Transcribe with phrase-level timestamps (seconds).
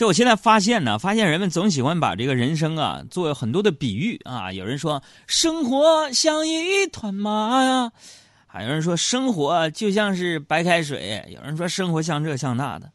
[0.00, 4.50] 这我现在发现呢，发现人们总喜欢把这个人生啊做很多的比喻啊。
[4.50, 7.92] 有人说生活像一团麻呀，
[8.46, 12.90] 还有人说生活就像是白开水，有人说生活像这像那的。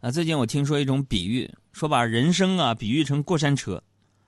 [0.00, 3.82] 啊，最近我听说一种比喻，说把人生啊比喻成过山车，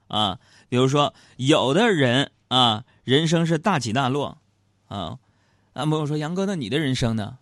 [0.09, 4.39] 啊，比如说有的人啊人生是大起大落，
[4.89, 5.19] 啊，
[5.73, 7.39] 啊朋友说杨哥，那你的人生呢？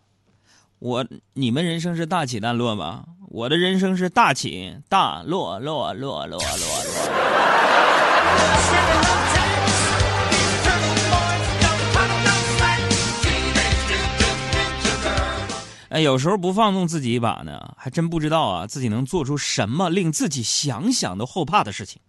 [0.79, 3.05] 我你们人生是大起大落吧？
[3.29, 7.07] 我的人生是大起大落落落落落落。
[15.89, 22.03] 哎，有时候不放纵自己一把呢，还真不知道啊自己能做出什么令自己想想都后怕的事情。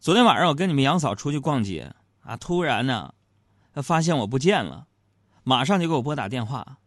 [0.00, 1.92] 昨天晚上我跟你们杨嫂出去逛街
[2.24, 3.14] 啊，突然呢，
[3.76, 4.86] 发现我不见了，
[5.44, 6.78] 马上就给我拨打电话。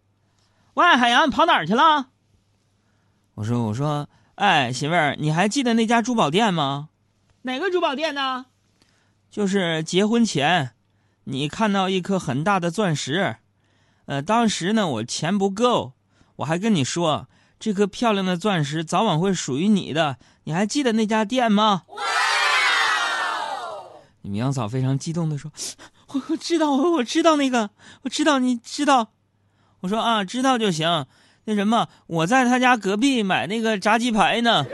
[0.76, 2.08] 喂，海洋，你跑哪儿去了？
[3.36, 6.88] 我说，我说，哎，媳妇儿，你还记得那家珠宝店吗？
[7.42, 8.46] 哪个珠宝店呢？
[9.30, 10.72] 就是结婚前，
[11.26, 13.38] 你看到一颗很大的钻石，
[14.06, 15.94] 呃，当时呢，我钱不够，
[16.38, 17.28] 我还跟你说，
[17.60, 20.18] 这颗漂亮的钻石早晚会属于你的。
[20.46, 21.84] 你还记得那家店吗？
[21.88, 22.02] 哇！
[24.22, 25.52] 你们杨嫂非常激动的说
[26.14, 27.72] ：“我我知道，我我知道那个，
[28.04, 29.10] 我知道，你知道。”
[29.82, 31.06] 我说啊，知道就行。
[31.44, 34.66] 那什么，我在他家隔壁买那个炸鸡排呢。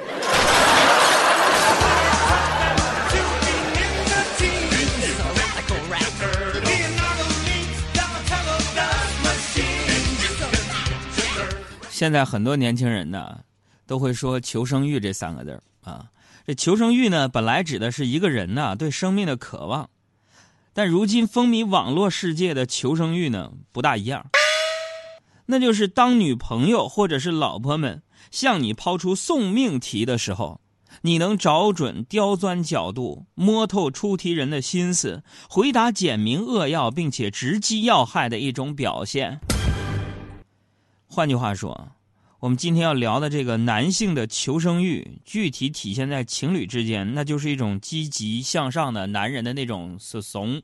[11.90, 13.40] 现在很多年轻人呢，
[13.88, 16.06] 都会说“求生欲”这三个字啊。
[16.46, 19.90] 这求生欲呢，本来指的是一个人呢对生命的渴望，
[20.74, 24.28] 但如今风靡网络世界的求生欲呢，不大一样。
[25.48, 30.62] 那就是当女朋友或者是老婆们向你抛出送命题的时候，
[31.02, 39.40] 你能找准刁钻角度，摸透出题人的心思，回答简明扼要并且直击要害的一种表现。
[41.08, 41.90] 换句话说，
[42.40, 50.62] 我们今天要聊的这个男性的求生欲，具体体现在情侣之间，那就是一种积极向上的男人的那种怂。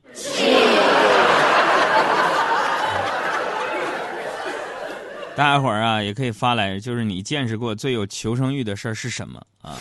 [5.36, 9.76] 大家伙儿啊，也可以发来，就是你见识过最有求生欲的事儿是什么啊？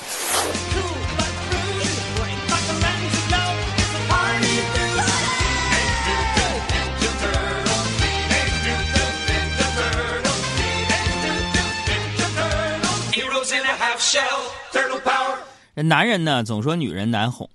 [15.75, 17.47] 男人呢，总说女人难哄，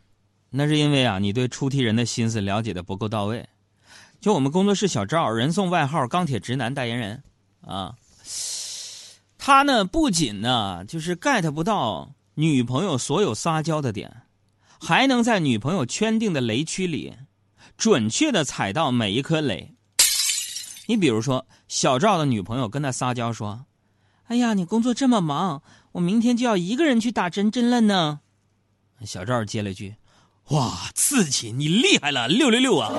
[0.50, 3.44] 那是因为啊，你对出题人的心思了解的不够到位。
[4.20, 7.22] 就我们工作室小赵，人送外号“钢铁直男”代言人。
[7.68, 7.94] 啊，
[9.36, 14.22] 他呢不仅呢就是 get 不到女朋友所有撒娇的点，
[14.80, 17.14] 还能在女朋友圈定的雷区里，
[17.76, 19.74] 准确的踩到每一颗雷。
[20.86, 23.66] 你比如说，小赵的女朋友跟他撒娇说
[24.28, 25.62] ：“哎呀，你工作这么忙，
[25.92, 28.20] 我明天就要一个人去打针针了呢。”
[29.04, 29.96] 小赵接了句
[30.48, 32.90] ：“哇，刺激，你厉害了，六六六啊！”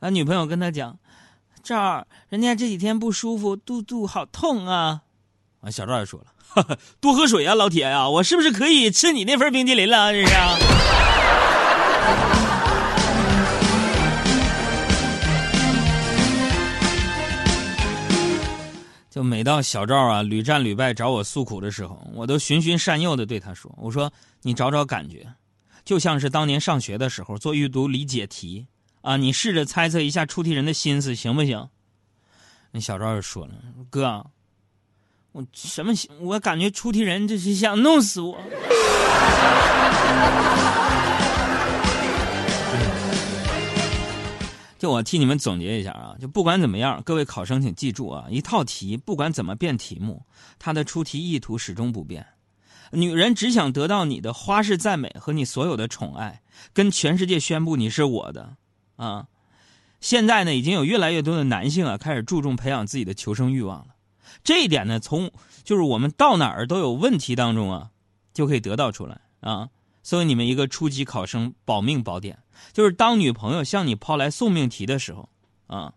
[0.00, 0.98] 啊，女朋友跟他讲。
[1.62, 5.02] 赵儿，人家这几天不舒服，肚肚好痛啊！
[5.60, 10.12] 啊，小赵也说了，多喝水啊，老铁呀，我是不是可以吃你那份冰淇淋了？
[10.12, 10.32] 这是。
[19.08, 25.34] 就每到小赵啊屡战屡败找我诉苦的时候，我都循循善诱的对他说：“我说你找找感觉，
[25.84, 28.66] 就像是当年上学的时候做阅读理解题。”
[29.02, 31.68] 啊，你试着猜测一下出题人的心思，行不行？
[32.70, 33.52] 那小赵就说了
[33.90, 34.24] ：“哥，
[35.32, 35.92] 我什么？
[36.20, 38.38] 我感觉出题人这是想弄死我。
[44.78, 50.24] ”就我替你们总结一下啊，就不管怎么样，各位考生请记住啊，一套题不管怎么变题目，
[50.58, 52.26] 它的出题意图始终不变。
[52.90, 56.42] 女人只想得到你的花式赞美和你所有的宠爱，
[56.72, 58.56] 跟全世界宣布你是我的。
[59.02, 59.26] 啊，
[60.00, 63.88] 现在呢，已经有越来越多的男性啊，开始注重培养自己的求生欲望了。
[64.44, 65.32] 这一点呢，从
[65.64, 67.90] 就是我们到哪儿都有问题当中啊，
[68.32, 69.68] 就可以得到出来啊。
[70.04, 72.38] 送给你们一个初级考生保命宝典，
[72.72, 75.28] 就是当女朋友向你抛来送命题的时候
[75.66, 75.94] 啊，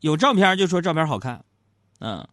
[0.00, 1.44] 有照片就说照片好看，
[2.00, 2.26] 嗯，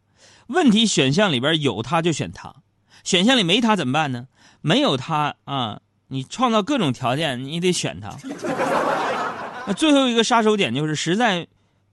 [0.48, 2.56] 问题选项里边有他就选他，
[3.04, 4.27] 选项里没他怎么办呢？
[4.62, 8.18] 没有他啊，你创造各种条件，你得选他。
[9.68, 11.48] 那最后一个杀手锏就是实在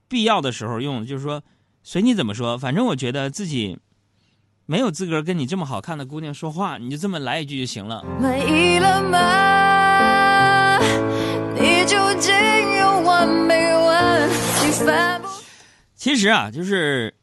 [0.08, 1.42] 必要的时候用，就是说
[1.82, 3.78] 随你怎么说，反正我觉得自己
[4.66, 8.04] 没有资格跟你这么好看的姑娘说话，你就这么来一句就行了。
[8.20, 10.78] 满意了吗？
[11.54, 12.32] 你究竟
[12.78, 14.28] 有完没完？
[14.28, 15.28] 你烦不？
[15.96, 17.14] 其实啊，就是，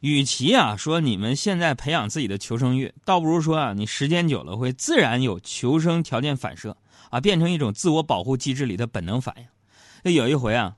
[0.00, 6.76] 与其啊说你们现在培养自己的求生欲，倒不如说啊，你时间久了会自然有求生条件反射
[7.10, 9.46] 啊，变成一种自我保护机制里的本能反应。
[10.04, 10.76] 就有一回啊，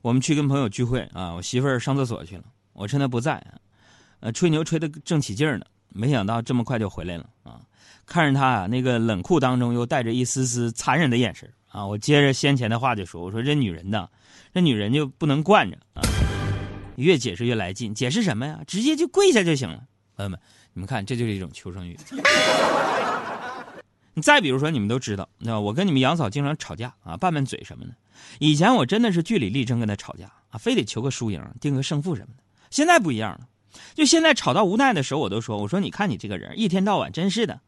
[0.00, 3.44] 我们去跟朋友聚会啊，我媳妇儿上厕所去了，我趁她不在，
[4.20, 7.60] 呃，吹牛吹得正起劲儿呢，没想到这么快就回来了啊！
[8.06, 14.08] 看着她啊，那个冷酷当中又带着一丝丝残忍的眼神啊，我接着先前的话就说：“我说这女人呐，
[14.54, 16.02] 这女人就不能惯着啊。”
[16.94, 18.60] 越解释越来劲，解释什么呀？
[18.68, 19.82] 直接就跪下就行了。
[20.14, 20.38] 朋友们，
[20.74, 21.98] 你们看，这就是一种求生欲。
[24.14, 27.90] 你再比如说，你们都知道，那我跟你们杨嫂经常吵架啊，拌拌嘴什么的。
[28.38, 32.42] 以前我真的是据理力争跟她吵架啊，非得求个输赢，定个胜负什么的。
[32.70, 33.40] 现在不一样了，
[33.94, 37.60] 就现在吵到无奈的时候，我都说，我说你看你这个人，一天到晚真是的。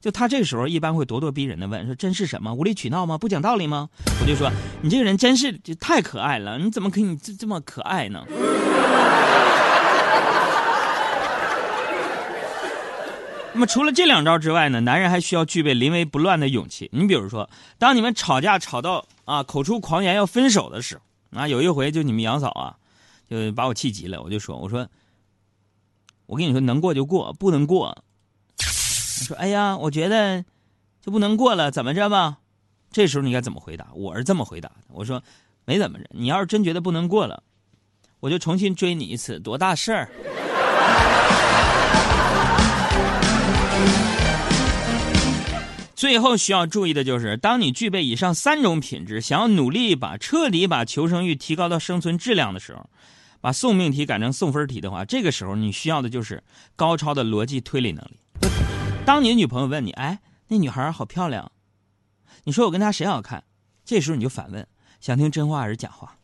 [0.00, 2.54] 就他这时候一般会咄咄逼人的问说：“真是什么？
[2.54, 3.18] 无理取闹吗？
[3.18, 3.90] 不讲道理吗？”
[4.22, 4.50] 我就说
[4.80, 8.24] ：“你这个人真是就太可爱了，你怎么可以这这么可爱呢？”
[13.52, 16.88] 那么除了这两招之外呢，男人还需要具备临危不乱的勇气。
[16.92, 20.98] 你比如说，当你们吵架吵到啊口出狂言要分手的时
[21.32, 22.76] 候，啊有一回就你们杨嫂啊，
[23.28, 24.88] 就把我气急了，我就说：“我说，
[26.26, 28.04] 我跟你说，能过就过，不能过。”
[28.56, 30.44] 说：“哎呀，我觉得
[31.02, 32.38] 就不能过了，怎么着吧？”
[32.92, 33.88] 这时候你该怎么回答？
[33.94, 35.22] 我是这么回答的：“我说
[35.64, 37.42] 没怎么着，你要是真觉得不能过了，
[38.20, 40.08] 我就重新追你一次，多大事儿？”
[46.00, 52.88] 最后需要注意的就是，当你具备以上三种品质，想要努力把彻底把求生欲提高到生存质量的时候，
[53.42, 56.42] 把送命题改成送分题的话，这个时候你需要的就是
[56.74, 58.18] 高超的逻辑推理能力。
[59.04, 60.18] 当你女朋友问你：“哎，
[60.48, 61.52] 那女孩好漂亮。”
[62.44, 63.44] 你说我跟她谁好看？
[63.84, 64.66] 这时候你就反问：
[65.02, 66.16] 想听真话还是假话？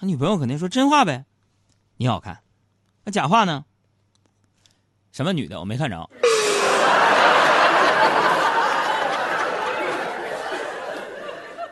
[0.00, 1.26] 他女朋友肯定说真话呗，
[1.98, 2.40] 你好看。
[3.04, 3.62] 那假话呢？
[5.12, 5.60] 什么女的？
[5.60, 6.08] 我没看着。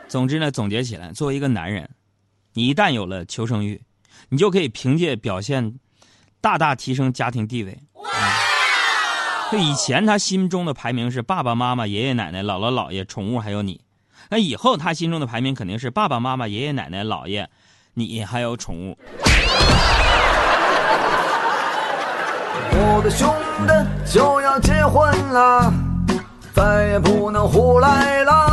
[0.09, 1.87] 总之呢，总结起来，作为一个男人，
[2.53, 3.79] 你一旦有了求生欲，
[4.27, 5.75] 你就可以凭借表现，
[6.41, 7.79] 大大提升家庭地位。
[9.51, 13.79] 就以前他心中的排名是爸爸妈妈、爷爷奶奶、姥姥姥爷、宠物还有你，
[14.31, 17.47] 那以后他心中的排名肯定是爸爸妈妈、爷爷奶奶、姥爷、
[17.93, 18.97] 你还有宠物。
[22.71, 23.31] 我的兄
[23.67, 25.71] 弟就要结婚了，
[26.53, 28.48] 再也不能胡来了。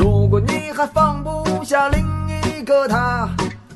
[0.00, 2.02] 如果你还放不下另
[2.46, 3.28] 一个他，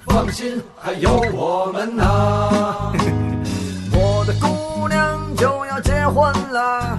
[0.07, 2.91] 放心，还有我们呐。
[3.93, 6.99] 我的姑娘就要结婚了，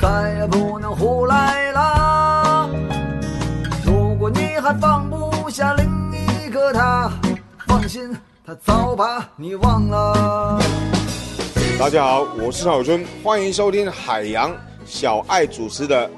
[0.00, 2.68] 再也不能胡来啦。
[3.86, 7.08] 如果你还放不下另一个他，
[7.68, 8.12] 放心，
[8.44, 10.58] 他早把你忘了。
[11.78, 14.52] 大家好，我是郝春，欢迎收听海洋
[14.84, 16.08] 小爱主持的《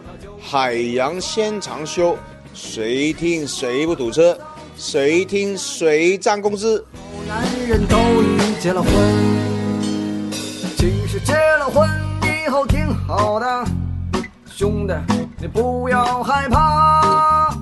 [0.45, 2.13] 海洋现场秀》，
[2.53, 4.37] 谁听谁不堵车，
[4.77, 6.85] 谁听谁涨工资。
[6.95, 8.91] 好男人都已结了婚，
[10.77, 11.89] 其实结了婚
[12.23, 13.65] 以后挺好的，
[14.47, 14.93] 兄弟
[15.41, 17.57] 你不要害怕，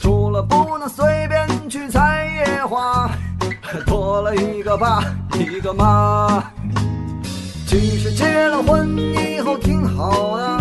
[0.00, 3.08] 除了不能随便去采野花，
[3.86, 6.42] 多了一个爸一个妈。
[7.66, 10.59] 其实结了婚以后挺好的，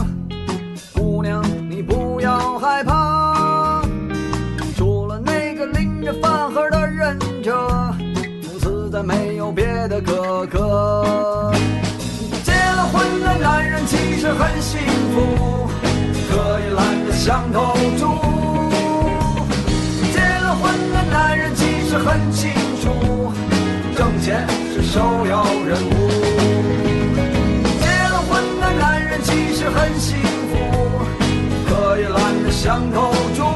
[14.29, 14.79] 实很幸
[15.11, 15.67] 福，
[16.29, 18.05] 可以懒得像头猪。
[20.13, 23.33] 结了婚的男人其实很清楚，
[23.97, 26.09] 挣钱是首要任务。
[27.81, 30.15] 结了婚的男人其实很幸
[30.51, 30.57] 福，
[31.67, 33.48] 可以懒得像头猪。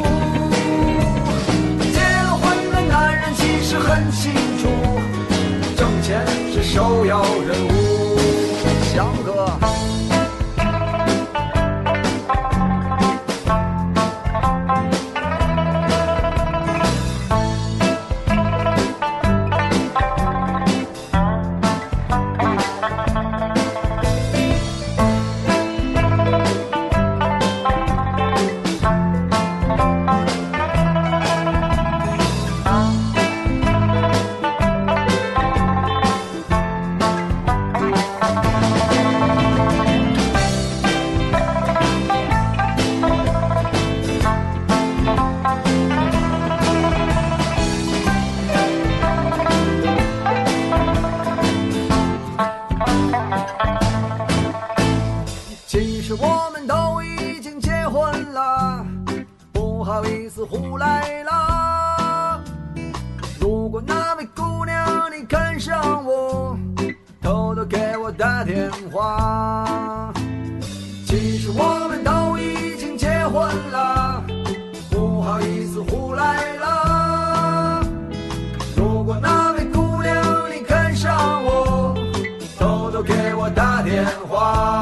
[60.53, 62.39] 胡来了。
[63.39, 66.55] 如果那位姑娘你看上我，
[67.19, 70.13] 偷偷给我打电话。
[71.07, 74.23] 其实我们都已经结婚了，
[74.91, 77.83] 不好意思胡来了。
[78.77, 80.13] 如果那位姑娘
[80.55, 81.95] 你看上我，
[82.59, 84.72] 偷偷给我打电话。